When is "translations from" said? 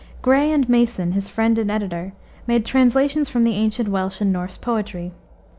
2.65-3.43